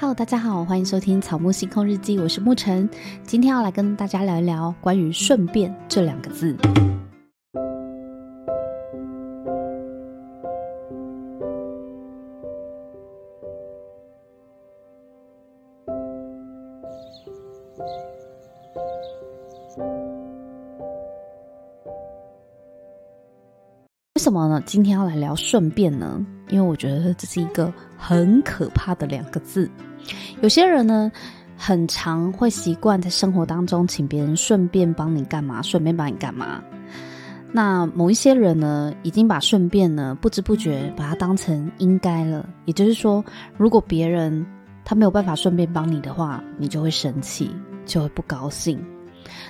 [0.00, 2.88] Hello，大家好，欢迎收听《草木星空日记》，我是沐晨，
[3.24, 6.56] 今天要来跟大家聊一聊关于“顺便”这两个字。
[24.14, 24.62] 为什么呢？
[24.64, 26.24] 今天要来聊“顺便”呢？
[26.48, 29.70] 因为我觉得这是一个很可怕的两个字。
[30.40, 31.10] 有些人呢，
[31.56, 36.62] 很常会习惯在生活当中请别人顺便帮你干嘛，顺便帮你干嘛。
[37.50, 42.46] 那某一些人呢，已经把“顺便”呢，不知不觉把它当成应该了。
[42.66, 43.24] 也就是说，
[43.56, 44.44] 如果别人
[44.84, 47.50] 他没有办法顺便帮你的话，你就会生气，
[47.86, 48.78] 就会不高兴。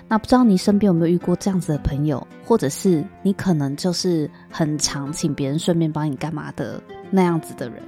[0.09, 7.83] 那不知道你身边有没有遇过这样子的朋友，或者是你可能就是很常请别人顺便帮你干嘛的那样子的人。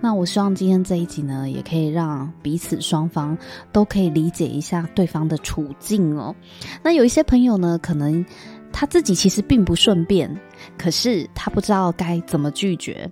[0.00, 3.36] 那我希望今天这一集呢，也可以让彼此双方
[3.70, 6.34] 都可以理解一下对方的处境哦。
[6.82, 8.24] 那有一些朋友呢，可能
[8.72, 10.34] 他自己其实并不顺便，
[10.78, 13.10] 可是他不知道该怎么拒绝。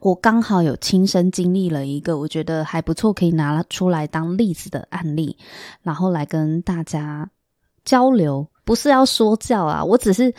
[0.00, 5.36] 我刚好有亲身经历了一个我觉得还不错，可以拿出来当例子的案例，
[5.82, 7.30] 然后来跟大家
[7.84, 8.46] 交流。
[8.64, 10.34] 不是要说教啊，我只是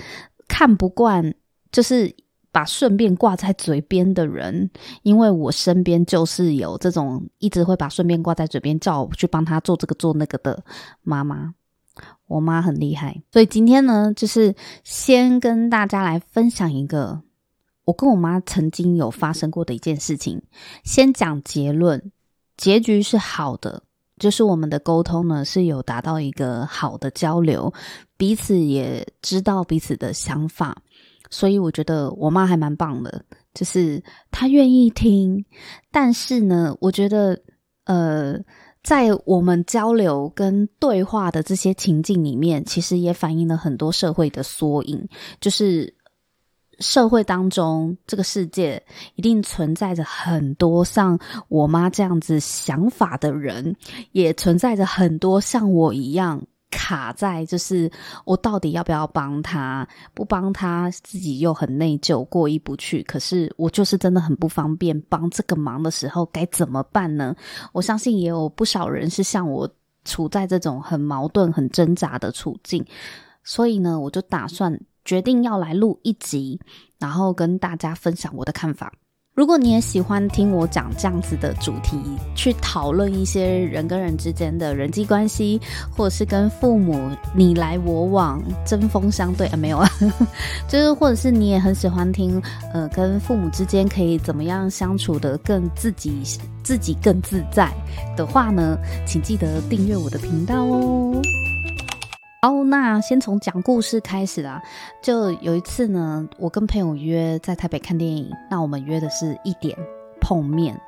[0.48, 1.34] 看不惯，
[1.72, 2.14] 就是
[2.52, 4.70] 把顺便挂在嘴边的人，
[5.02, 10.64] 因为我身边就是有这种一直会把顺便挂在嘴边，叫我去帮他做这个做那个的
[11.02, 11.54] 妈妈。
[12.28, 17.22] 我妈很厉害，所以今天呢，就是先跟大家来分享一个。
[17.88, 20.42] 我跟我妈曾经有发生过的一件事情，
[20.84, 22.12] 先讲结论，
[22.58, 23.82] 结局是好的，
[24.20, 27.74] 就是我们的沟通呢是有达到一个好的交流，
[28.18, 30.76] 彼此也知道彼此的想法，
[31.30, 35.46] 所以我觉得我妈还蛮棒的，就是她愿意听，
[35.90, 37.42] 但是呢，我觉得
[37.86, 38.38] 呃，
[38.84, 45.08] 在我们交流跟对话的这些情境里面，其实也反映了很多社会的缩影，
[45.40, 45.96] 就是。
[46.80, 48.82] 社会当中，这个世界
[49.16, 51.18] 一定存在着很多像
[51.48, 53.76] 我妈这样子想法的人，
[54.12, 57.92] 也存在着很多像我一样卡在，就是
[58.26, 59.88] 我到底要不要帮他？
[60.14, 63.02] 不帮他，自己又很内疚，过意不去。
[63.04, 67.36] 可是我就是真的很不方便帮这个忙的时候，该怎么办呢？
[67.74, 69.68] 我相信也有不少人是像我
[70.06, 72.86] 处在这种很矛盾、很挣扎的处境，
[73.44, 74.80] 所以呢，我就打算。
[75.08, 76.60] 决定要来录一集，
[77.00, 78.92] 然后跟大家分享我的看法。
[79.34, 81.96] 如果你也喜欢听我讲这样子的主题，
[82.36, 85.62] 去讨论一些人跟人之间的人际关系，
[85.96, 87.00] 或者是跟父母
[87.36, 89.88] 你来我往、针锋相对啊，没有啊，
[90.68, 92.42] 就是或者是你也很喜欢听，
[92.74, 96.24] 呃，跟父母之间可以怎么样相处得更自己
[96.64, 97.72] 自己更自在
[98.18, 98.76] 的话呢，
[99.06, 101.22] 请记得订阅我的频道哦。
[102.44, 104.62] 哦，那先从讲故事开始啦。
[105.02, 109.76] 就有一次呢，我跟朋友约在台北看电影，那我们约的是一点
[110.22, 110.80] 碰面。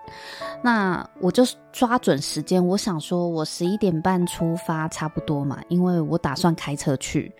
[0.62, 7.34] 那我就抓准时间，我想说我十一点半出发差不多嘛，因为我打算开车去，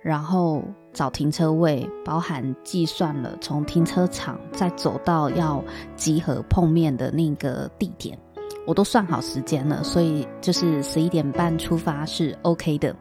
[0.00, 5.62] 然后找停车位，包含计算了从停车场再走到要
[5.94, 8.18] 集合碰面的那个地点，
[8.66, 12.94] 我都算好时间了，所以就是十一点半出发是 OK 的。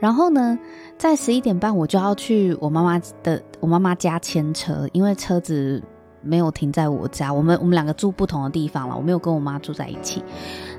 [0.00, 0.58] 然后呢，
[0.98, 5.82] 在十一点半我就要去我妈妈的我妈妈家牵车，因为车子
[6.20, 10.22] 没有停在我家，我们我们两个住不同的地方了，我没有跟我妈住在一起。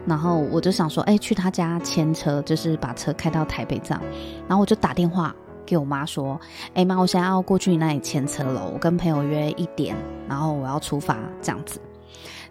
[0.06, 4.00] 然后我就想说，哎，去她家牵车，就是把车开到台北站。
[4.48, 6.40] 然后我就打电话给我妈说，
[6.74, 9.96] 哎妈，我现在要过去你那里牵车了，我跟朋友约一点，
[10.28, 11.80] 然后我要出发这样子。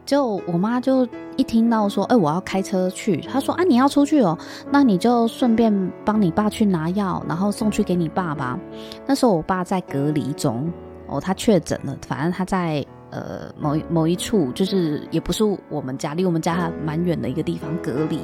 [0.06, 1.06] 就我妈就
[1.36, 4.36] 一听到说，哎、我要开车去，她说，啊，你要出去哦，
[4.70, 8.58] 那你就顺便帮你爸去拿药，然后送去给你爸吧。
[9.06, 10.70] 那时候我爸在隔离中，
[11.06, 18.20] 哦，他确诊了，反正他在呃某某一处，就是也不是我们家，离我们家还蛮远的一个地方隔离，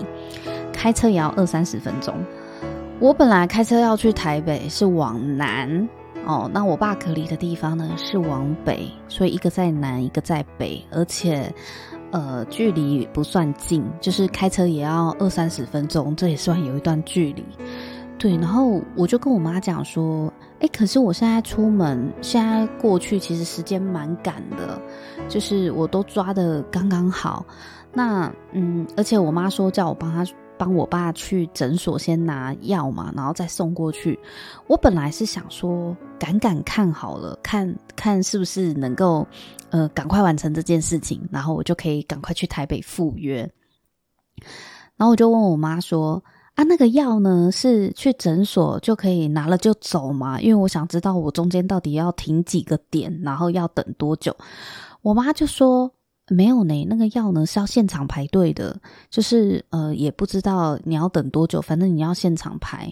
[0.73, 2.15] 开车也要二三十分钟。
[2.99, 5.89] 我本来开车要去台北，是往南。
[6.27, 11.53] 哦，那我爸隔离的地方呢，是往北，所以一个在南，一个在北，而且，
[12.13, 17.45] 呃，距离不算近，就是开车也要二三十分钟，这也算有一段距离。
[18.19, 24.81] 对，然后我就跟我妈讲说，哎，可是我现在出门，现在过去其实时间蛮赶的，
[25.27, 27.45] 就是我都抓的刚刚好。
[27.93, 30.25] 那，嗯，而且我妈说叫我帮她
[30.61, 34.21] 帮我爸去诊所先拿药嘛，然后再送过去。
[34.67, 39.27] 我本来是想说赶赶看好了，看看是不是能够
[39.71, 43.51] 呃赶快完成这件事情，然后我就可以赶快去台北赴约。
[44.99, 46.23] 然后我就问我妈说
[46.57, 47.51] ：“啊，那个药呢？
[47.51, 50.39] 是去诊所就可以拿了就走吗？
[50.43, 54.37] 因为我想知道我中间到底要停几个点，然后要等多久。”
[55.01, 55.91] 我妈就说。
[56.33, 58.81] 没有呢，那个药呢是要现场排队的，
[59.11, 62.89] 就是呃也不知道你要等多久，反正你要现场排。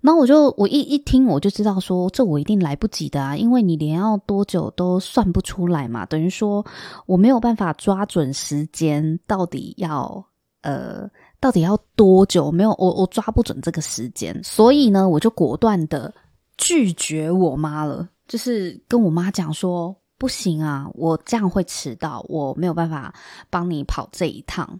[0.00, 6.64] 然后我就我一一听我就知道说，这我一定来不及的啊，因为你连要多久都算不出来嘛，等于说
[7.06, 10.24] 我没有办法抓准时间，到底要
[10.62, 11.08] 呃
[11.38, 12.50] 到底要多久？
[12.50, 16.12] 没有，我我抓不准这个时间，所以呢，我就果断的
[16.56, 19.94] 拒绝我妈了，就是跟我妈讲说。
[20.22, 23.12] 不行啊，我这样会迟到，我没有办法
[23.50, 24.78] 帮你跑这一趟。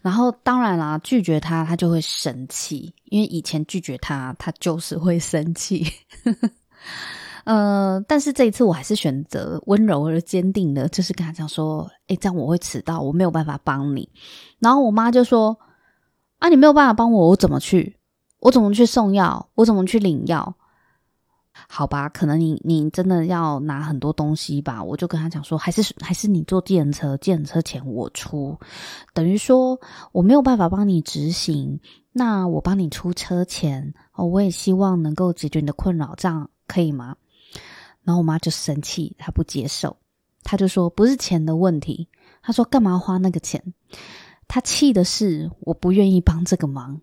[0.00, 5.86] 然后当然啦，拒绝他，他就会生气，因为以前拒绝他，他就是会生气。
[7.46, 14.08] 呃，但是这一次我还是选择温柔而坚定的，就是跟他讲说：“诶，这样我会迟到，我没有办法帮你。”
[14.58, 15.56] 然后我妈就说
[16.40, 17.96] ：“啊，你没有办法帮我，我怎么去？
[18.40, 19.48] 我怎么去送药？
[19.54, 20.52] 我怎么去领药？”
[21.68, 28.58] 好吧，可能你你真的要拿很多东西吧，我就跟他讲说，还是还是你坐计程车，计程车钱我出，
[29.12, 29.78] 等于说
[30.12, 37.16] 我没有办法帮你执行，那我帮你出车钱哦，我也希望能够解决你的困扰，这样可以吗？
[38.02, 39.96] 然后我妈就生气，她不接受，
[40.42, 42.08] 她就说不是钱的问题，
[42.42, 43.62] 她说干嘛花那个钱？
[44.48, 47.00] 她气的是我不愿意帮这个忙，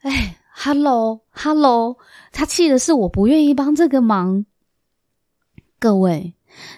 [0.00, 0.36] 哎。
[0.60, 1.98] Hello，Hello，
[2.32, 4.44] 他气的是我不愿意帮这个忙。
[5.78, 6.34] 各位，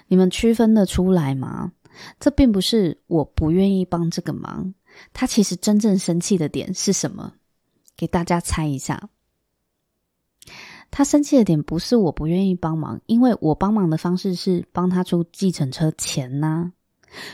[0.07, 1.73] 你们区分得出来吗？
[2.21, 4.75] 这并不是我不愿意帮这个忙，
[5.15, 7.33] 他其实真正生气的点是什么？
[7.97, 9.09] 给大家猜一下。
[10.91, 16.71] 他生气的点不是我不愿意帮忙，因为我帮忙的方式是帮他出计程车钱呐、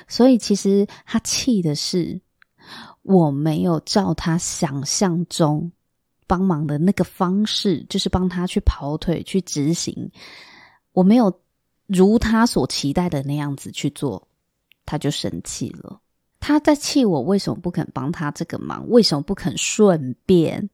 [0.06, 2.20] 所以其实他气的是
[3.02, 5.72] 我没有照他想象中。
[6.26, 10.11] 帮忙的那个方式，就是帮他去跑腿去执行，
[10.93, 11.40] 我没有
[11.87, 14.26] 如他所期待的那样子去做，
[14.84, 16.00] 他就生气了。
[16.38, 20.69] 他在气我为什么不肯帮他这个忙，为什么不肯顺便？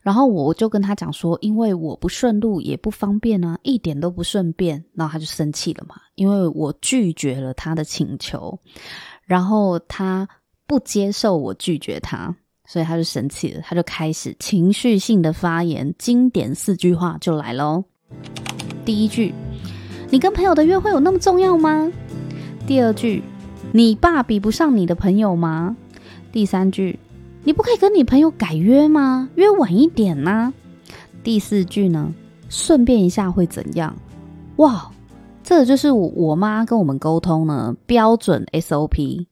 [0.00, 4.82] 然后我就跟他讲说，因为我不顺路也不方便啊，一点都不顺便。
[4.94, 8.58] 然后他就生气了嘛，因为我拒绝了他的请求，
[9.24, 10.26] 然后他
[10.66, 12.34] 不接受我拒绝他。
[12.70, 17.82] 所以他就生气了，他就开始情绪性的发言，经典四句话就来喽。
[18.84, 19.32] 第一句，
[20.10, 21.90] 你跟朋友的约会有那么重要吗？
[22.66, 23.22] 第二句，
[23.72, 25.74] 你爸比不上你的朋友吗？
[26.30, 26.98] 第三句，
[27.42, 29.30] 你不可以跟你朋友改约吗？
[29.36, 30.52] 约晚一点呢？
[31.24, 32.12] 第四句呢？
[32.50, 33.96] 顺便一下会怎样？
[34.56, 34.90] 哇，
[35.42, 39.26] 这就是我我妈跟我们沟通呢，标准 SOP，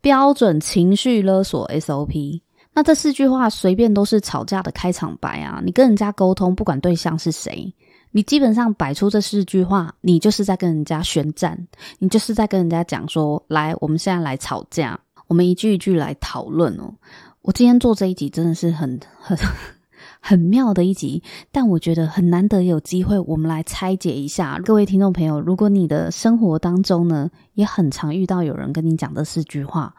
[0.00, 2.40] 标准情绪勒索 SOP。
[2.72, 5.60] 那这四句话随便都是吵架的开场白啊！
[5.64, 7.74] 你跟人家沟通，不管对象是谁，
[8.12, 11.66] 你基本上摆出这四句话，你就是在跟人家宣战，
[11.98, 16.94] 你就是在跟人家讲说：来，我们现在来吵架，我们一句一句来讨论哦。
[17.42, 19.36] 我今天做这一集真的是很很
[20.22, 24.60] 很妙的一集，但我觉得很难得有机会，我们来拆解一下。
[24.64, 29.92] 各位听众朋友，如果你的生活当中呢，也很常遇到有人跟你讲这四句话。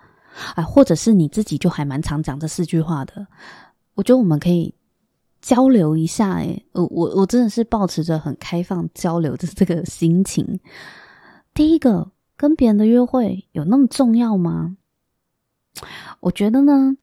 [0.56, 3.26] 哎，或者是你自己就还蛮常讲这四句话的，
[3.96, 4.74] 我觉得我们可以
[5.42, 6.34] 交流一下。
[6.34, 10.60] 哎，我我我真的是抱持着很开放交流的这个心情。
[11.54, 14.78] 第一个，跟别人的约会有那么重要吗？
[16.20, 16.96] 我觉得呢。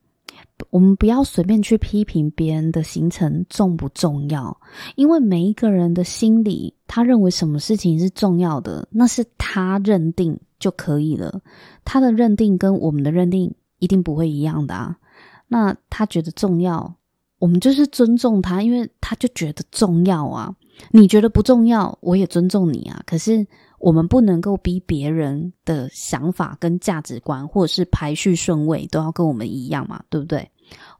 [0.70, 4.60] 我们不要随便去批评别人的行程重不重要，
[4.96, 11.40] 因为每一个人的心里，他认为什么事情是重要的，那是他认定就可以了。
[11.84, 14.96] 他的认定跟我们的认定一定不会一样的啊。
[15.46, 16.94] 那他觉得重要，
[17.38, 20.54] 我们就是尊重他，因为他就觉得重要啊。
[20.90, 23.02] 你觉得不重要，我也尊重你啊。
[23.06, 23.46] 可是
[23.78, 30.50] 我们不能够逼别人的想法跟价值观，或者是排序顺位都要跟我们一样嘛，对不对？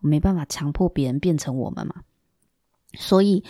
[0.00, 1.97] 我没办法强迫别人变成我们嘛，
[2.95, 3.45] 所以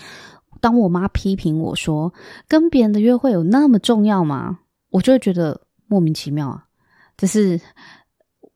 [0.60, 2.12] 当我妈批评我说
[2.48, 4.58] 跟别人的约会有那么重要吗？
[4.90, 6.64] 我就会觉得莫名其妙啊。
[7.16, 7.60] 就是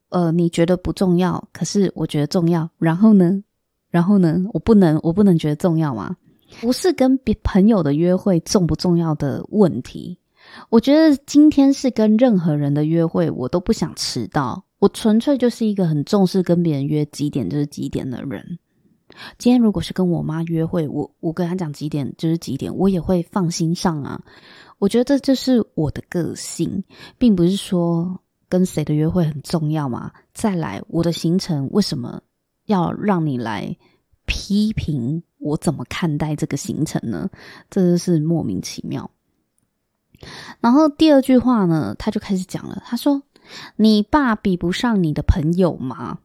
[0.09, 2.69] 呃，你觉得不重要，可是我觉得重要。
[2.77, 3.43] 然后呢？
[3.89, 4.41] 然后呢？
[4.53, 6.15] 我不能，我不能觉得重要吗？
[6.61, 10.17] 不是跟别朋友的约会重不重要的问题。
[10.69, 14.63] 我觉得今天是跟任何人的约会，我都不想迟到。
[14.79, 18.59] 我纯粹就是一个很重视跟别人约几点就是几点的人。
[19.37, 24.21] 今天如果是跟我妈约会，我我跟她讲几点就是几点，我也会放心上啊。
[24.83, 26.83] 我觉得这就是我的个性，
[27.17, 30.11] 并不是说跟谁的约会很重要嘛。
[30.33, 32.21] 再来，我的行程为什么
[32.65, 33.77] 要让你来
[34.25, 37.29] 批评我怎么看待这个行程呢？
[37.69, 39.09] 这就是莫名其妙。
[40.59, 43.23] 然后第二句话呢，他就开始讲了，他说
[43.77, 46.19] ：“你爸比不上你的朋友吗？”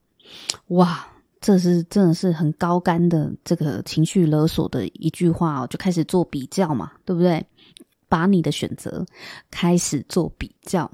[0.75, 1.07] 哇！
[1.41, 7.47] 这是真的是很高干的这个情绪勒索的一句话哦，就开始做比较嘛，对不对？
[8.09, 9.05] 把你的选择
[9.51, 10.91] 开始做比较。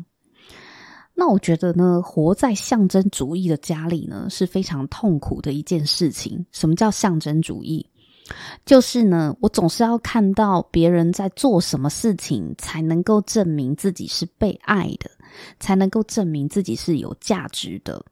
[1.14, 6.44] 那我觉得呢，活在象征主义的家里呢，是非常痛苦的一件事情。
[6.50, 7.88] 什么叫象征主义？
[8.66, 15.10] 就是呢，我总是要看到别人在做什么事情，才能够证明自己是被爱的，
[15.60, 18.04] 才能够证明自己是有价值的。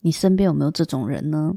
[0.00, 1.52] 你身边有没有这种人呢？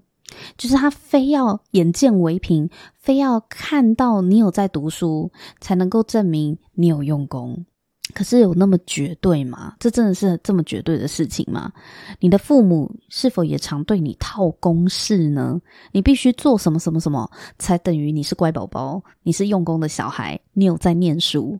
[0.57, 7.65] 就是他非要眼见为凭，非要看到你有在读书，才能够证明你有用功。
[8.11, 9.75] 可是有那么绝对吗？
[9.79, 11.71] 这真的是这么绝对的事情吗？
[12.19, 15.61] 你的父母是否也常对你套公式呢？
[15.91, 21.59] 你必须做什么什么什么，才等于你是乖宝宝，你是用功的小孩，你有在念书。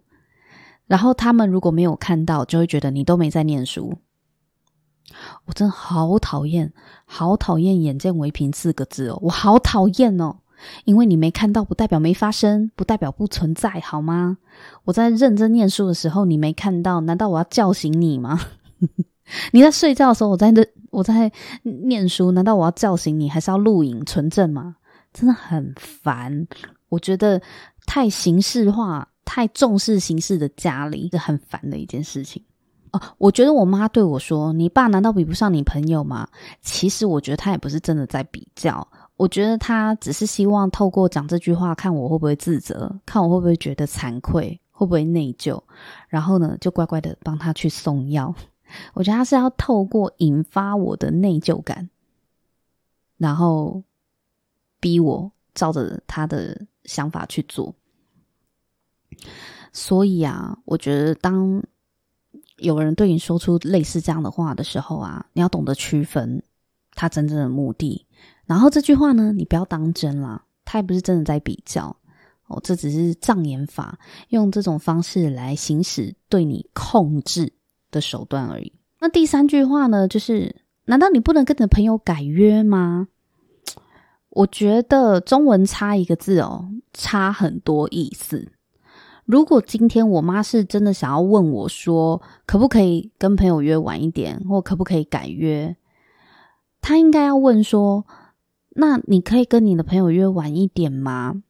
[0.88, 3.96] 然后他们如果没有看到，就会觉得你都没在念书。
[5.46, 6.72] 我真的好讨厌，
[7.06, 9.20] 好讨厌“眼见为凭”四个字哦！
[9.22, 10.38] 我好讨厌哦，
[10.86, 14.38] 因为你没看到，不代表没发生，不代表不存在，好吗？
[14.86, 18.40] 我在认真念书的时候，你没看到，难道我要叫醒你吗？
[19.52, 20.54] 你在睡觉的时候，我在
[20.92, 21.32] 我在
[21.64, 24.76] 念书，难道我要叫醒你，还是要录影存证吗？
[25.12, 26.48] 真的很烦，
[26.90, 27.42] 我觉得
[27.86, 32.44] 太形式化、太重视形式的家里是很烦的一件事情。
[32.92, 36.28] 哦，我觉得我妈对我说：“你爸难道比不上你朋友吗？”
[36.62, 45.62] 其实我觉得她也不是真的在比较，我觉得她只是希望透过讲这句话，看我会不会自责，看我会不会觉得惭愧，会不会内疚，
[46.08, 48.34] 然后呢，就乖乖的帮她去送药。
[48.94, 51.90] 我觉得她是要透过引发我的内疚感，
[53.18, 53.84] 然后
[54.80, 57.76] 逼我照着她的想法去做。
[59.74, 61.62] 所以啊，我觉得当。
[62.60, 66.42] 有人对你说出类似这样的话的时候啊，你要懂得区分
[66.94, 68.06] 他真正的目的。
[68.46, 71.96] 然后这句话呢，你不要当真啦，他也不是真的在比较
[72.48, 73.98] 哦，这只是障眼法，
[74.30, 77.54] 用这种方式来行使对你控制
[77.92, 78.74] 的手段而已。
[79.00, 83.08] 那第三句话呢，就是难道你不能跟你的朋友改约吗？
[84.32, 88.52] 我觉得中文差一个字哦，差很多意思。
[89.30, 95.76] 如果今天我妈是真的想要问我说，可不可以跟朋友约晚一点，或可不可以改约，
[96.82, 98.04] 她应该要问说，
[98.70, 101.44] 那你可以跟你的朋友约晚一点吗？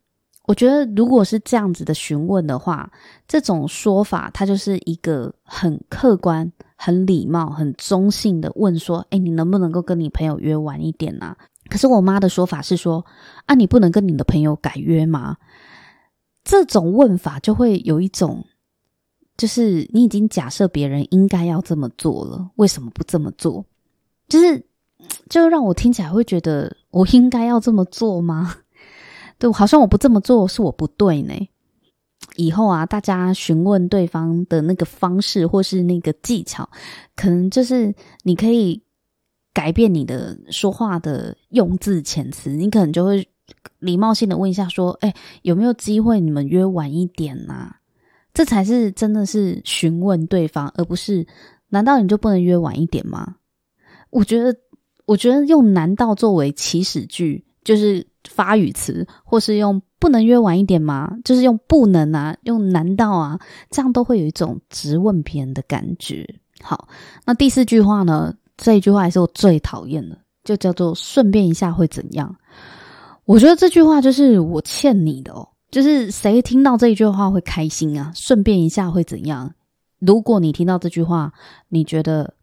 [0.45, 2.91] 我觉得如果是这样子的询问的话，
[3.25, 11.33] 这种说法它就是一个很客观、很礼貌、很中性的问说，诶，你能不能够跟你朋友约晚一点啊？
[11.69, 13.05] 可是我妈的说法是说，
[13.45, 15.37] 啊，你不能跟你的朋友改约吗？
[16.49, 18.43] 这种问法就会有一种，
[19.37, 23.63] 就是你已经假设别人应该要这么做了，为什么不这么做？
[24.27, 24.65] 就是，
[25.29, 28.55] 就让我听起来会觉得我应该要这么做吗？
[29.37, 31.35] 对，好像我不这么做是我不对呢。
[32.35, 36.67] 以后啊，大家询问对方的那个方式或是那个技巧，
[37.15, 38.81] 可能就是你可以
[39.53, 43.27] 改变你的说话的用字遣词，你可能就会。
[43.79, 47.77] 礼貌性的问一下，说：“哎，有没有机会你们约晚一点啊？”
[48.33, 51.25] 这才是真的是询问对方，而不是
[51.69, 53.35] 难道你就不能约晚一点吗？
[54.11, 54.55] 我觉得，
[55.05, 63.39] 我觉得用“难道”作为起始句，就是发语词，或是用“不能约晚一点吗”，就是用“不能啊”，用“难道啊”，
[63.71, 66.25] 这样都会有一种直问别人的感觉。
[66.61, 66.87] 好，
[67.25, 68.35] 那第四句话呢？
[68.61, 72.35] 这一句话也是我最讨厌的，就叫做“顺便一下会怎样”。
[73.29, 78.11] 我觉得这句话就是我欠你的哦，就是谁听到这一句话会开心啊？
[78.15, 79.53] 顺便一下会怎样？
[79.99, 81.31] 如果你听到这句话，
[81.67, 82.33] 你觉得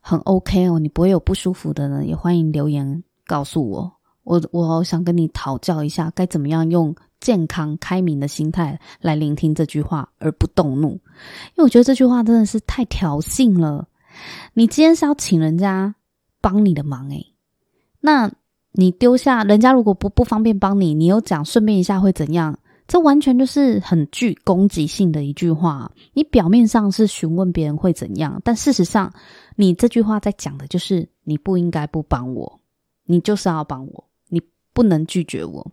[0.00, 3.92] 很 OK 哦，你不会有不舒服的呢，也欢迎留言告诉我。
[4.24, 13.86] 我我好想跟你讨教一下，该怎么样用健康开明的心态来聆听这句话而不动怒，因为我觉得这句话真的是太挑衅了。
[14.54, 15.94] 你今天是要请人家
[16.40, 17.34] 帮你的忙诶，
[18.00, 18.32] 那。
[18.72, 22.58] 你丢下人家，如果不不方便帮你，你又讲顺便一下会怎样？
[22.86, 25.90] 这完全就是很具攻击性的一句话。
[26.14, 29.12] 你表面上是询问别人会怎样，但事实上，
[29.56, 32.60] 你这句话在讲的就是你不应该不帮我，
[33.04, 34.40] 你就是要帮我，你
[34.72, 35.70] 不能拒绝我。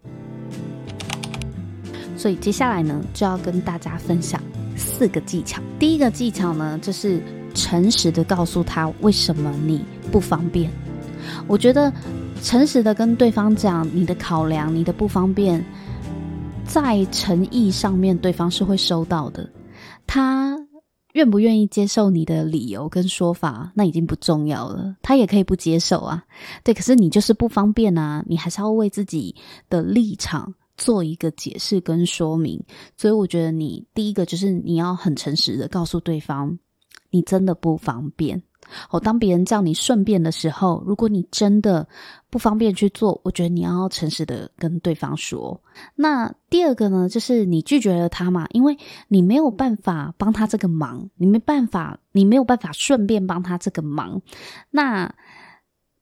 [2.18, 4.42] 所以接下来呢，就要跟大家分享
[4.76, 5.62] 四个技巧。
[5.80, 7.22] 第一个技巧呢，就是
[7.54, 10.70] 诚实的告诉他为什么你不方便。
[11.48, 11.92] 我觉得
[12.46, 15.66] 诚实的跟对方讲你的考量、你的不方便，
[16.64, 19.50] 在诚意上面，对方是会收到的。
[20.06, 20.56] 他
[21.14, 24.96] 愿不愿意接受你的理由跟说法，那已经不重要了。
[25.02, 26.24] 他也可以不接受啊，
[26.64, 26.72] 对。
[26.72, 29.36] 可是你就是不方便啊，你还是要为自己
[29.68, 30.54] 的立场。
[30.78, 32.62] 做一个解释跟说明，
[32.98, 36.60] 所以我觉得你第一个就是你要很诚实的告诉对方，
[37.10, 38.44] 你真的不方便。
[38.90, 41.88] 哦，当别人叫你顺便的时候，如果你真的
[42.30, 45.62] 不方便去做，我觉得你要诚实的跟对方说。
[45.96, 54.22] 那第二个呢，就是你拒绝了他嘛，因为你没有办法帮他这个忙，你没办法，你没有办法顺便帮他这个忙，
[54.72, 55.14] 那。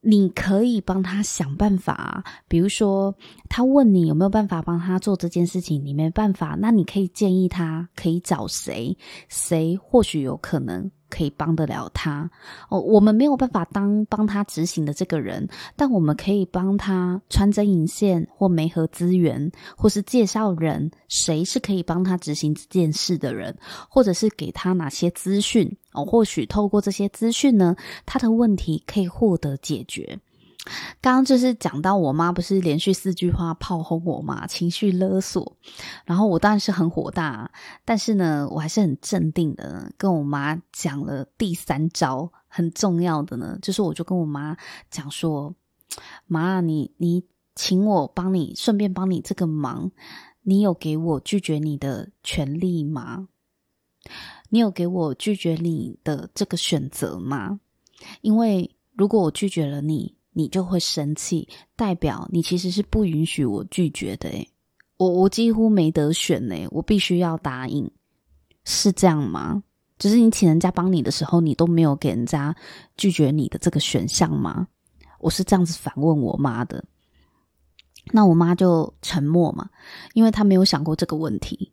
[0.06, 3.16] 你可以帮他想办法，比如说
[3.48, 8.98] 他问你有没有办法帮他做这件事情，你没办法，那你可以建议他可以找谁，
[9.30, 10.92] 谁或许有可能。
[11.14, 12.28] 可以帮得了他
[12.70, 23.56] 哦，我们没有办法当帮他执行的这个人，但我们可以帮他穿针引线或媒合资源，或是介绍人，谁是可以帮他执行这件事的人，
[23.88, 27.76] 或者是给他哪些资讯哦，或许透过这些资讯呢，
[28.08, 30.18] 他的问题可以获得解决。
[31.02, 35.58] 刚刚就是讲到我妈不是连续四句话炮轰我嘛，情绪勒索，
[36.06, 37.52] 然后我当然是很火大，
[37.84, 44.56] 但是呢，我还是很镇定的跟我妈讲了第三招，很重要的呢，就是我就跟我妈
[44.90, 45.54] 讲说，
[46.28, 49.92] 妈，你你请我帮你，顺便帮你这个忙，
[50.44, 53.28] 你有给我拒绝你的权利吗？
[54.50, 57.60] 你有给我拒绝你的这个选择吗？
[58.22, 60.16] 因为如果我拒绝了你。
[60.34, 64.50] 你就会生气，代表你其实是不允许我拒绝的诶。
[64.98, 67.90] 我我几乎没得选呢，我必须要答应，
[68.64, 69.64] 是这样吗？
[70.00, 72.56] 只是你请人家帮你的时候，你都没有给人家
[72.98, 74.68] 拒绝你的这个选项吗？
[75.20, 76.84] 我是这样子反问我妈的，
[78.12, 79.70] 那我妈就沉默嘛，
[80.14, 81.72] 因为她没有想过这个问题。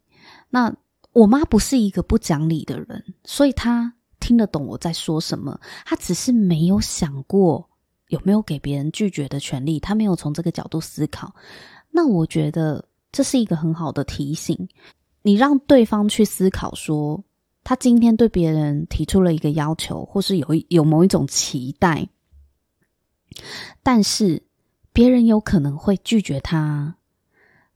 [0.49, 0.75] 那
[1.13, 7.70] 我妈不是一个不讲理的人，所以她听得懂我在说什么，她只是没有想过。
[8.11, 9.81] 有没有给别人拒绝的权利？
[9.81, 11.35] 他没有从这个角度思考。
[11.91, 14.69] 那我觉得这是一个很好的提醒。
[15.23, 17.23] 你让对方去思考说，
[17.65, 22.09] 他今天对别人提出了一个要求，或是有有某一种期待，
[23.83, 24.43] 但是
[24.93, 26.97] 别人有可能会拒绝他。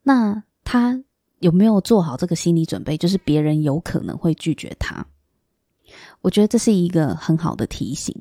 [0.02, 1.02] 那他
[1.38, 2.96] 有没有做好这个心理准备？
[2.96, 5.06] 就是别人有可能会拒绝他。
[6.22, 8.14] 我觉得这是一个很好的提醒。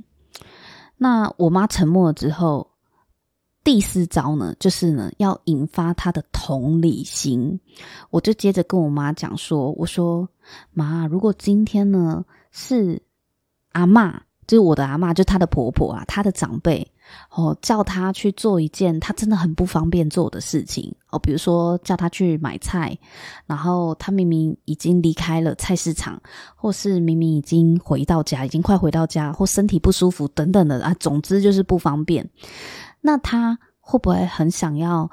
[1.04, 2.66] 那我妈沉默了之后，
[3.62, 7.60] 第四招呢，就是呢要引发她的同理心。
[8.10, 10.30] 我就接着跟我妈讲说：“我说
[10.72, 13.02] 妈，如果今天呢是
[13.74, 14.14] 阿嬷，
[14.48, 16.90] 就是我的阿嬷，就她的婆婆啊，她的长辈。”
[17.32, 22.96] 哦，叫他去做一件他真的很不方便做的事情哦，比如说叫他去买菜，
[23.48, 26.22] 然后他明明已经离开了菜市场，
[26.56, 32.30] 或是明明已经回到家，已经快回到家，或身体不舒服等等的啊，总之就是不方便。
[33.02, 35.10] 那他会不会很想要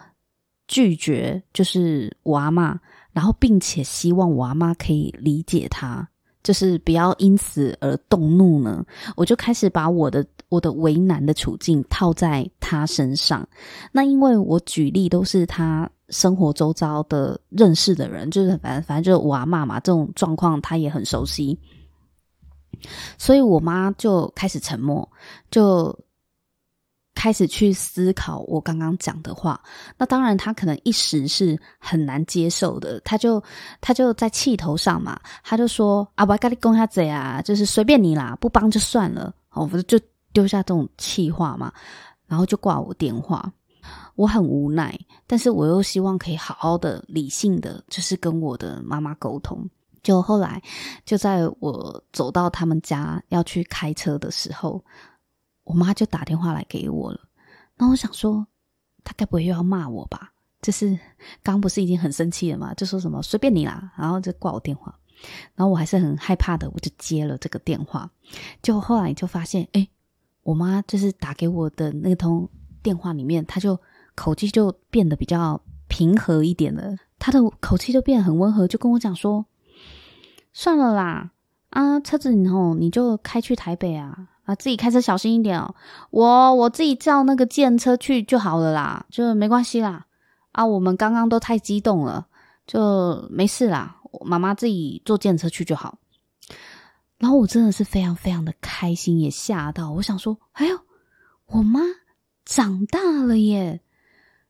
[0.69, 1.43] 拒绝？
[1.55, 2.79] 就是我阿嬷，
[3.13, 6.07] 然后并且希望我阿嬷可以理解他。
[6.43, 8.85] 就是不要因此而动怒呢，
[9.17, 13.47] 我就开始把我的我的为难的处境套在他身上。
[13.93, 21.59] 那因为我举例都是他生活周遭的认识的人，就是反正反正就是我阿妈嘛，这种状况他也很熟悉，
[23.19, 25.09] 所以我妈就开始沉默，
[25.51, 25.99] 就。
[27.21, 29.61] 开始去思考我刚刚讲的话，
[29.99, 33.43] 那当然他可能一时是很难接受的，他就
[33.83, 40.01] 他就在气头上嘛，他就说啊，我跟你讲下子啊，就是随便你啦，不帮就算了，我不是就
[40.33, 41.71] 丢下这种气话嘛，
[42.27, 43.53] 然后就挂我电话，
[44.15, 49.69] 我很无奈，但是我又希望可以好好的理性的，就是跟我的妈妈沟通，
[50.03, 50.63] 就后来
[51.05, 54.83] 就在我走到他们家要去开车的时候。
[55.65, 57.21] 我妈就打电话来给我了，
[57.77, 58.47] 那我想说，
[59.05, 60.33] 她该不会又要骂我吧？
[60.63, 60.99] 就是
[61.43, 62.75] 刚不是已经很生气了嘛？
[62.75, 64.95] 就说什么随便你啦，然后就挂我电话，
[65.55, 68.11] 然后我还是很害怕的，我就接了这个电话。
[68.63, 69.89] 就后来就发现，哎，
[70.43, 72.49] 我妈就是打给我的那通
[72.83, 73.81] 电话里面，她就
[74.15, 76.97] 口气就变得比较平和一点了。
[77.19, 79.47] 她的口气就变得很温和，就跟我讲说
[80.53, 81.33] ：“算了啦，
[81.71, 85.75] 啊，车子以后你就开去台北啊，自己开车小心一点哦。
[86.11, 90.07] 我我自己叫那个计程车去就好了啦，就没关系啦。
[90.53, 92.27] 啊，我们刚刚都太激动了，
[92.67, 93.97] 就没事啦。
[94.25, 95.99] 妈妈自己坐计程车去就好。
[97.19, 99.93] 然后我真的是非常非常的开心，也吓到。
[99.93, 100.79] 我想说，哎呦，
[101.47, 101.81] 我妈
[102.45, 103.81] 长大了耶，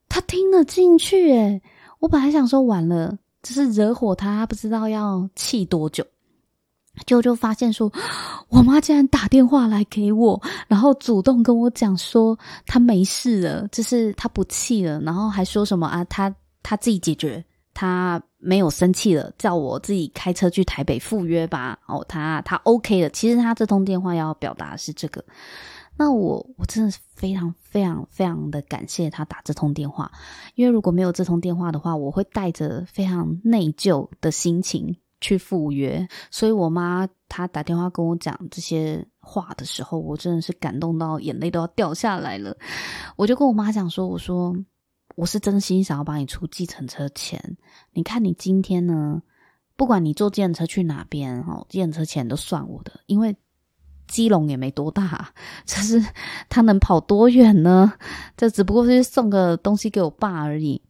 [0.09, 1.63] 她听得进去耶。
[1.99, 6.07] 我本来想说完了，只是惹火她，不知道要气多久，
[7.07, 7.91] 就就发现说，
[8.49, 21.79] 我妈竟然打电话来给我，然后主动跟我讲说她没事了，就是她不气了，然后还说什么啊，她她自己解决，她没有生气了，叫我自己开车去台北赴约吧。
[21.87, 23.11] 哦，她她 OK 了。
[23.11, 25.25] 其实她这通电话要表达是这个。
[25.97, 30.11] 那我我真的是非常非常非常的感谢他打这通电话，
[30.55, 36.07] 因为如果没有这通电话的话，我会带着非常内疚的心情去赴约。
[36.31, 42.57] 所以我妈她打电话跟我讲这些话的时候，我真的是感动到眼泪都要掉下来了。
[43.17, 44.57] 我就跟我妈讲说：“我说
[45.17, 47.57] 我是真心想要帮你出计程车钱，
[47.93, 49.23] 你看你今天呢，
[49.77, 53.37] 不管你坐计程车去哪边，哦，计程车钱都算我的，因为。”
[54.11, 55.33] 基隆也没多大，
[55.65, 56.05] 就是
[56.49, 57.93] 他能跑多远呢？
[58.37, 60.83] 这只不过是送个东西给我爸而已。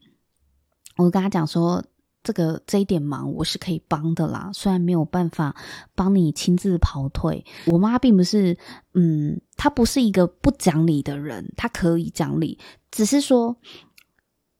[0.96, 1.84] 我跟他讲说，
[2.22, 5.54] 这个这一点忙我是可以帮的啦，虽然没有办法
[5.94, 7.44] 帮你亲自跑腿。
[7.66, 8.56] 我妈并不是，
[8.94, 12.58] 嗯，她不是一个不讲理的人，她可以讲理，
[12.90, 13.56] 只是说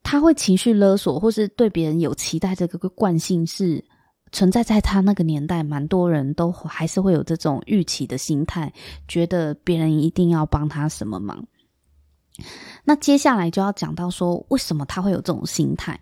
[0.03, 3.85] 她会情绪勒索，或是对别人有期待，这个惯性是。
[4.33, 8.73] 存在在他那个年代，蛮多人都还是会有这种预期的心态，
[9.09, 11.45] 觉得别人一定要帮他什么忙。
[12.85, 15.99] 那接下来就要讲到说，为什么他会有这种心态？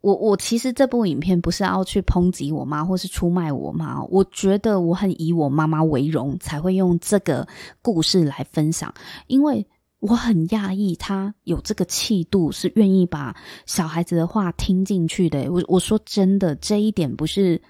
[0.00, 7.46] 我我其实这部影片不是要去抨击我妈，或是出卖我妈，我觉得我很以我妈妈为荣，才会用这个
[7.82, 8.92] 故事来分享，
[9.26, 9.66] 因为。
[10.00, 13.34] 我很讶异，他有这个气度，是愿意把
[13.66, 15.50] 小孩子的话听进去的。
[15.50, 17.60] 我我说真的，这一点不是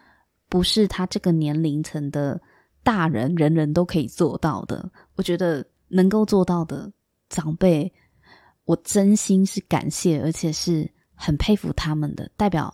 [0.51, 2.39] 不是他这个年龄层的
[2.83, 4.91] 大人人人都可以做到的。
[5.17, 6.93] 我觉得能够做到的
[7.31, 7.91] 长辈，
[8.67, 10.87] 我真心是感谢，而且是
[11.19, 12.73] 很佩服他们的，代表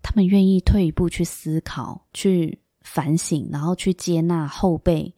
[0.00, 5.12] 他们愿意退一步去思考、去反省，然后去接纳后辈。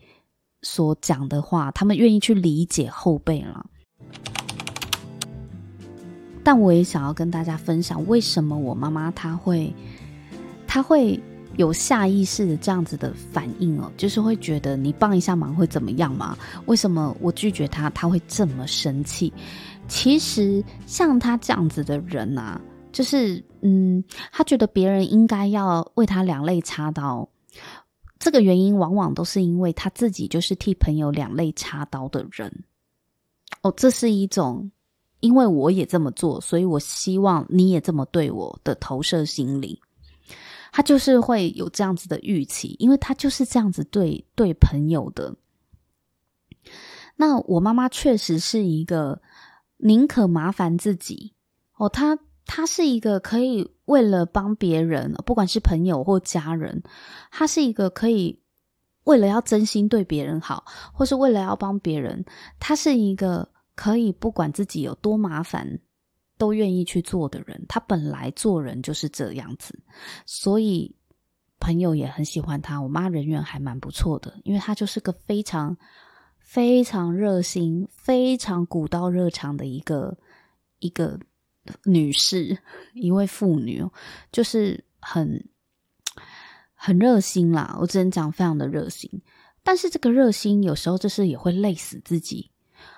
[0.63, 3.67] 所讲的话，他们愿意去理解后辈了。
[6.43, 9.71] 但我也想要跟大家分享，为什么我妈妈她会，
[10.67, 11.21] 她会
[11.57, 16.37] 有下意识的这样子的反应哦，就是会觉得你帮一下忙会怎么样吗？
[16.65, 19.31] 为什么我拒绝她，她会这么生气？
[19.87, 22.61] 其实像他这样子的人啊，
[22.93, 27.29] 就是嗯，他觉得别人应该要为他两肋插刀。
[28.19, 32.65] 这个原因往往都是因为他自己就是替朋友两肋插刀的人
[33.63, 34.71] 哦，这是一种
[35.21, 39.81] 因为我也这么做，所以我希望你也这么对我的投射心理，
[40.73, 45.37] 他就是会有这样子的预期，因为他就是这样子对对朋友的。
[47.17, 49.21] 那我妈妈确实是一个
[49.79, 51.35] 宁可麻烦自己
[51.77, 52.19] 哦，他。
[52.47, 56.83] 他是一个可以为了帮别人，不管是朋友或家人，
[57.31, 58.39] 他是一个可以
[59.05, 62.23] 为了要真心对别人好，或是为了要帮别人，
[62.61, 65.81] 他是一个可以不管自己有多麻烦，
[66.37, 67.65] 都愿意去做的人。
[67.67, 69.83] 他本来做人就是这样子，
[70.27, 70.95] 所以
[71.59, 72.79] 朋友也很喜欢他。
[72.79, 75.75] 我妈人缘还蛮不错的，因为他就是个非常
[76.45, 80.17] 非常热心、非常古道热肠的一个
[80.79, 81.19] 一个。
[81.85, 82.59] 女士，
[82.93, 83.83] 一位妇女，
[84.31, 85.49] 就是很
[86.75, 87.79] 很热心啦。
[87.81, 89.11] 我只能讲非常的热心，
[89.63, 92.51] 但是这个热心有时候就是也会累死自己。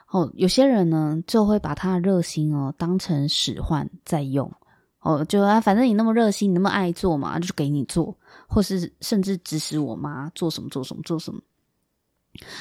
[0.09, 4.53] 哦，有些人呢就会把他的热心哦当成使唤在用。
[4.99, 11.41] 哦，就啊，反正你那么热心，你那么爱做嘛，就给你做，或是甚至指使我妈做什么做什么做什么。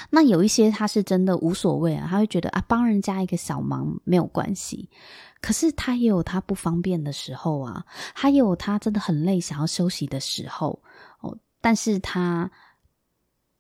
[0.10, 4.90] 那有一些他是真的无所谓啊，他会觉得啊，帮人家一个小忙没有关系。
[5.42, 7.86] 可是他也有他不方便的时候啊，
[8.16, 10.82] 他也有他真的很累想要休息的时候
[11.20, 11.38] 哦。
[11.62, 12.50] 但是他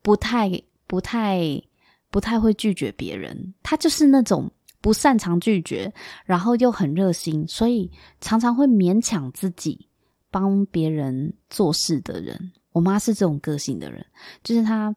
[0.02, 0.50] 不太、
[0.88, 1.62] 不太、
[2.10, 4.50] 不太会拒绝别人，他就是那种
[4.82, 5.94] 不擅长拒绝，
[6.26, 9.88] 然后又很热心，所以常常会勉强自己
[10.32, 12.52] 帮别人做事的人。
[12.72, 14.04] 我妈是这种个性的人，
[14.44, 14.96] 就是她。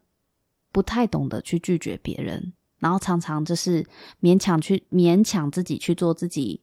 [0.71, 3.85] 不太懂得去拒绝别人，然后常常就是
[4.21, 6.61] 勉强去勉强自己去做自己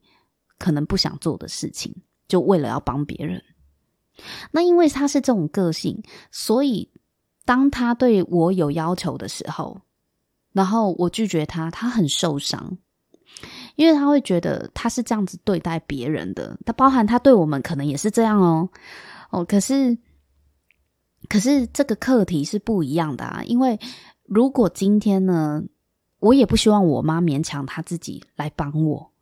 [0.58, 1.94] 可能不想做的事情。
[2.28, 3.40] 就为了要帮别人。
[4.50, 6.90] 那因为他是这种个性，所以
[7.44, 9.80] 当他对我有要求的时候，
[10.52, 12.76] 然后我拒绝他，他很受伤，
[13.76, 18.68] 因为他会觉得他是这样子对待别人的，他包含他对我们可能也是这样哦，
[19.30, 19.96] 哦，可是，
[21.28, 23.78] 可是这个课题是不一样的啊，因为
[24.24, 25.62] 如果今天呢，
[26.20, 29.12] 我也不希望我妈勉强她自己来帮我，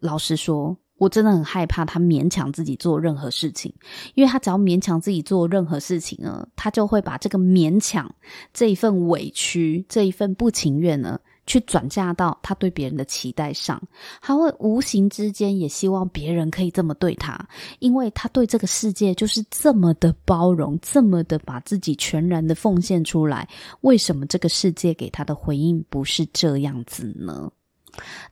[0.00, 0.76] 老实说。
[0.98, 3.72] 我真的很害怕她勉强自己做任何事情，
[4.16, 8.12] 因为她只要勉强自己做任何事情呢，她就会把这个勉强
[8.52, 13.82] 这一份委屈、这一份不情愿呢，去转嫁到他对别人的期待上。
[14.20, 17.48] 他会无形之间也希望别人可以这么对他，
[17.80, 23.48] 因为他对这个世界就是这么的包容，这么的把自己全然的奉献出来。
[23.80, 27.50] 为什么这个世界给他的回应不是这样子呢？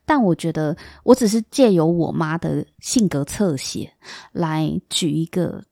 [0.05, 3.93] 但我觉得，我只是借由我妈的性格侧写
[4.31, 5.65] 来举一个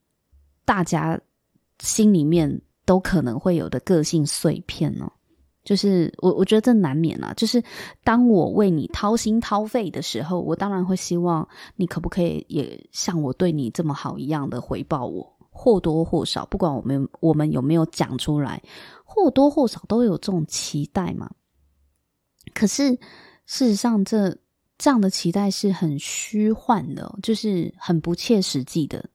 [0.65, 1.17] 大家
[1.79, 5.09] 心里面都可能会有的个性碎片哦。
[5.65, 7.33] 就是我，我觉得这难免啊。
[7.35, 7.61] 就是
[8.03, 18.63] 当我为你掏心掏肺的时候，我当然会希望你可不可以也像我对你这么好一样的回报我，或多或少，不管我们我们有没有讲出来，
[19.03, 21.29] 或多或少都有这种期待嘛。
[22.53, 22.97] 可是。
[23.47, 24.39] 事实上这，这
[24.79, 29.07] 这样的期待是很虚幻的，就是很不切实际的。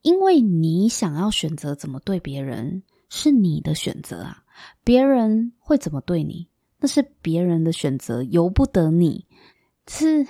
[0.00, 4.41] 因为你想要选择怎么对别人，是你的选择啊。
[4.84, 9.26] 别人会怎么对你，那是别人的选择，由不得你。
[9.88, 10.26] 是，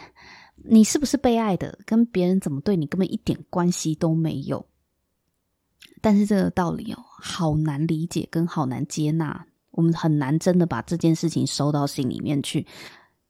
[0.56, 4.64] 你是不是被爱的，跟别人怎么对你根本一点关系都没有。
[6.00, 9.46] 但是这个道理哦，好难理解，跟好难接纳。
[9.70, 12.66] 我们很难真的把这件事情收到心里面去，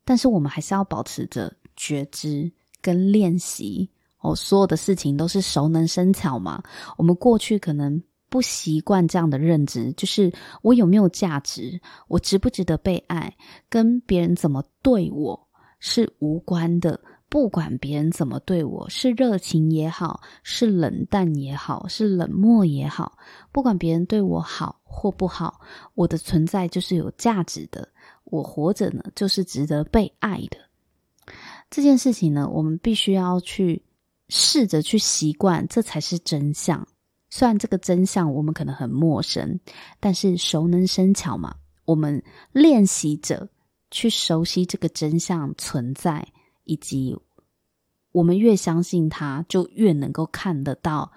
[0.04, 2.50] 但是我们还是要保持着觉知
[2.80, 4.34] 跟练习哦。
[4.34, 6.62] 所有的事情都是熟能生巧嘛。
[6.96, 13.36] 我们过去可能不习惯这样的认知，就是我有没有价值，我值不值得被爱，
[13.68, 16.98] 跟别人怎么对我是无关的。
[17.28, 23.18] 不管别人怎么对我，是热情也好，是冷淡也好，是冷漠也好，
[23.52, 25.60] 不管别人对我好或不好，
[25.94, 27.88] 我的存在就是有价值的，
[28.24, 30.56] 我活着呢，就是值得被爱的。
[31.70, 33.82] 这件事情呢，我们必须要去
[34.28, 36.86] 试着去习惯，这才是真相。
[37.34, 39.58] 虽然这个真相我们可能很陌生，
[39.98, 41.54] 但是熟能生巧嘛，
[41.86, 43.48] 我们练习着
[43.90, 46.28] 去熟悉这个真相存在。
[46.64, 47.16] 以及
[48.12, 51.10] 我们越相信他，就越能够看得到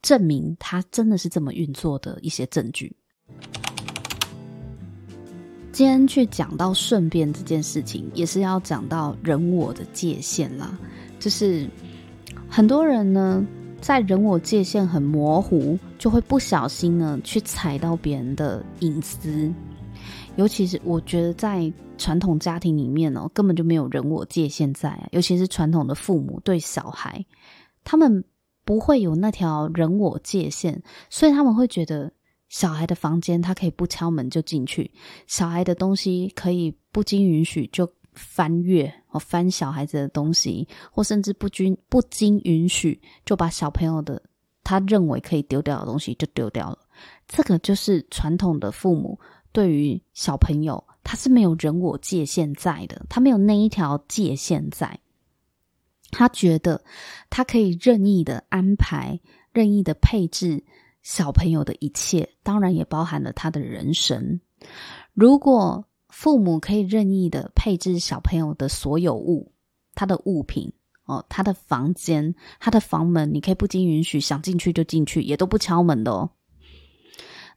[0.00, 2.96] 证明他真的是这么运作的一些证据。
[5.70, 10.78] 今天去讲到顺便这件事情，也是要讲到人我的界限啦。
[11.18, 11.68] 就是
[12.48, 13.44] 很多人呢，
[13.86, 19.48] 在人我界限很模糊，就会不小心呢去踩到别人的隐私。
[20.34, 25.06] 尤其是我觉得在传统家庭里面哦，根本就没有人我界限在啊。
[25.12, 27.24] 尤其是传统的父母对小孩，
[27.84, 28.24] 他们
[28.64, 32.10] 不会有那条人我界限，所以他们会觉得
[32.48, 34.90] 小孩的房间他可以不敲门就进去，
[35.28, 44.22] 小孩的东西可以不经允许就翻阅翻小孩子的东西，或甚至不经不经允许就把小朋友的
[44.64, 46.78] 他认为可以丢掉的东西就丢掉了。
[47.28, 49.18] 这个就是传统的父母。
[49.52, 55.00] 对于小朋友，他是没有人我界限在的，他没有那一条界限在。
[56.10, 56.84] 他觉得
[57.30, 59.18] 他可以任意的安排、
[59.52, 60.62] 任意的配置
[61.02, 64.40] 小朋友的一切，当然也包含了他的人生。
[65.14, 65.85] 如果
[66.16, 69.52] 父母可以任意的配置小朋友的所有物，
[69.94, 70.72] 他的物品
[71.04, 76.30] 哦，他的房间、他的房门，你可以不经允许想进去就进去，也都不敲门的哦。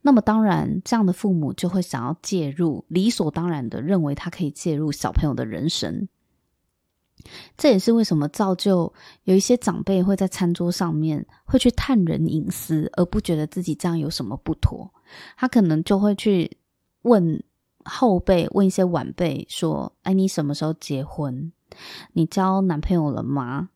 [0.02, 6.10] 那么当然，这样的父母就会想要介入，理所当然的认为他可以介入小朋友的人生。
[7.56, 8.94] 这也是为什么造就
[9.24, 14.94] 有一些长辈会在餐桌上面会去探人隐私，而不觉得自己这样有什么不妥。
[15.38, 16.58] 他可能就会去
[17.04, 17.42] 问
[17.90, 21.52] 后辈，问一些晚辈说：“哎，你什么时候结婚？
[22.14, 23.70] 你交男朋友了吗？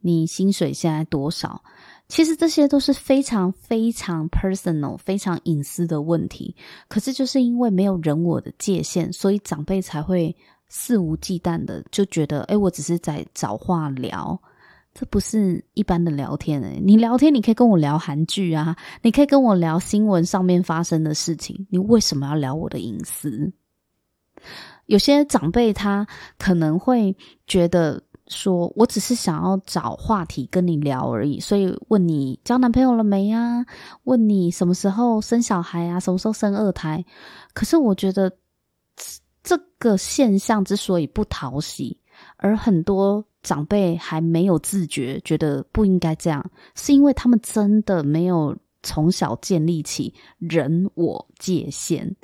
[0.00, 1.62] 你薪水现在多少？”
[2.08, 6.56] 其实这些都是非常非常 personal、非常隐私的问题。
[6.88, 10.34] 可是就是因为没有人我的界限，所以长辈才会
[10.68, 14.40] 肆无忌惮的就觉得，诶，我只是在找话聊，
[14.98, 16.82] 这不是一般的聊天诶。
[16.84, 23.52] 你聊天，你可以跟我聊韩剧啊，你可以跟我聊新闻上面发生的事情，你为什么要聊我的隐私？
[24.86, 26.04] 有些长辈他
[26.36, 28.02] 可能会觉得。
[28.30, 33.64] 说我只是想要找话题跟你聊而已，所以问你交男朋友了没呀？
[34.04, 35.98] 问你什么时候生小孩啊？
[35.98, 37.02] 什么时候生二胎？
[37.54, 38.30] 可是我觉得
[39.42, 41.98] 这个现象之所以不讨喜，
[42.36, 52.16] 而很多长辈还没有自觉，觉得不应该这样，是因为他们真的没有从小建立起人我界限。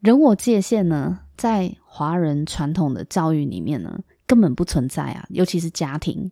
[0.00, 6.30] 人我界限呢，在华人传统的教育里面呢，根本不存在啊，尤其是家庭，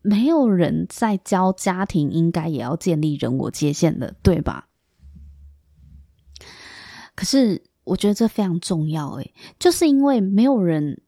[0.00, 4.68] 没有人在教家庭应该也要建立人我界限的，对吧？
[7.14, 11.02] 可是我觉得这非常重要，诶，就是因为没有人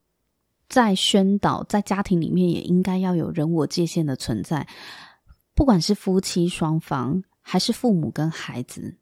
[0.68, 4.66] 在宣导，在家庭里面也应该要有人我界限的存在，
[5.55, 8.96] 不管是夫妻双方，还是父母跟孩子，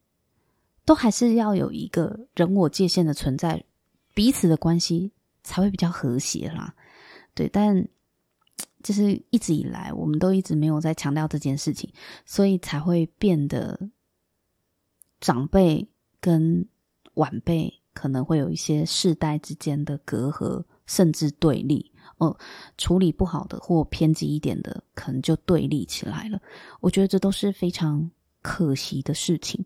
[0.85, 3.65] 都还是要有一个人我界限的存在，
[4.15, 6.75] 彼此的关系才会比较和谐啦。
[7.35, 7.89] 对，但
[8.83, 11.91] 就是一直以来，我们都一直没有在强调这件事情，
[12.27, 13.89] 所以才会变得
[15.21, 15.89] 长辈
[16.21, 16.67] 跟
[17.15, 21.91] 晚辈可能会有一些世代之间的隔阂，甚至对立。
[22.19, 22.37] 哦，
[22.79, 26.41] 处理不好的或偏激一点的，可能就对立起来了。
[26.81, 28.11] 我觉得这都是非常
[28.43, 29.65] 可惜的事情。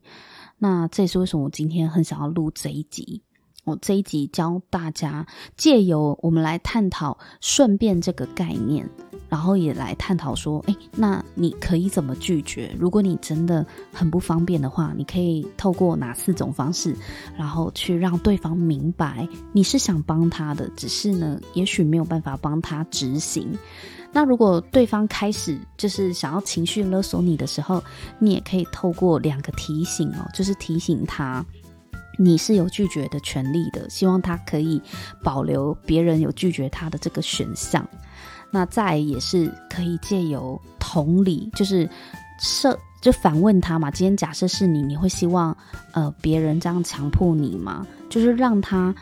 [0.59, 3.22] 那这也是为什么我今天很想要录这一集。
[3.64, 5.26] 我这一集教大家，
[5.57, 8.88] 借由我们来探讨“顺便”这个概念，
[9.28, 12.74] 然后也来探讨说，诶，那你可以怎么拒绝？
[12.78, 16.96] 如果你真的很不方便的话，你可以透过哪四种方式，
[17.36, 23.56] 然后去让对方明白你是想帮他的，只是呢，也许没有办法帮他执行。
[24.12, 27.82] 那如果对方开始就是想要情绪勒索你的时候，
[28.18, 31.44] 你也可以透过两个提醒哦，就是提醒他。
[32.18, 34.80] 你是有拒绝的权利的，希望他可以
[35.22, 37.86] 保留别人有拒绝他的这个选项。
[38.50, 41.88] 那再也是可以借由同理，就是
[42.38, 43.90] 设就反问他嘛。
[43.90, 45.56] 今天假设是你，你会希望
[45.92, 47.87] 呃别人这样强迫你吗？
[48.09, 48.94] 就是让他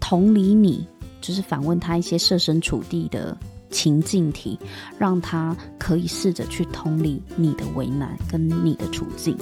[0.00, 0.86] 同理你，
[1.20, 3.36] 就是反问他一些设身处地的
[3.74, 4.56] 情境题，
[4.96, 9.36] 让他可以试着去同理你的为难跟你的处境。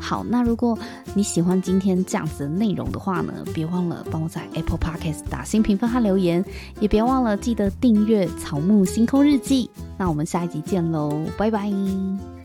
[0.00, 0.76] 好，那如果
[1.14, 6.42] 你喜欢今天这样子的内容的话呢，别忘了帮我在 Apple Podcast 打新评分和留言，
[6.80, 9.70] 也别忘了记得订阅《草木星空日记》。
[9.98, 12.39] 那我们下一集见喽，拜拜。